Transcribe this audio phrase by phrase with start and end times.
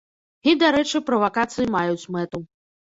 [0.51, 2.45] І, дарэчы, правакацыі маюць мэту.